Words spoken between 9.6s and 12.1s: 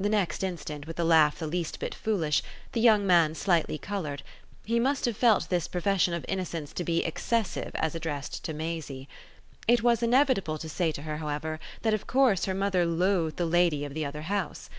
It was inevitable to say to her, however, that of